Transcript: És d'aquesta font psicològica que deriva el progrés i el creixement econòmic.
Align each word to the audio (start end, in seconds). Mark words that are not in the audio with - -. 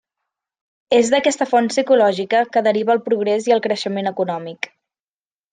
És 0.99 1.11
d'aquesta 1.13 1.47
font 1.51 1.69
psicològica 1.73 2.41
que 2.57 2.65
deriva 2.71 2.97
el 2.97 3.05
progrés 3.11 3.51
i 3.51 3.57
el 3.59 3.65
creixement 3.67 4.13
econòmic. 4.15 4.73